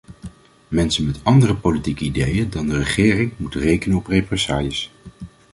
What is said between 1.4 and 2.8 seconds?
politieke ideeën dan de